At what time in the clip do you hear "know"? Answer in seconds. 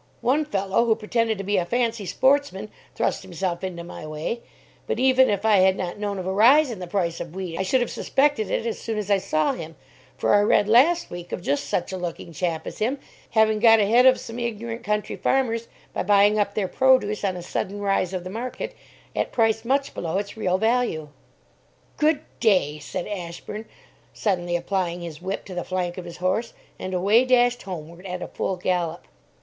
5.99-6.17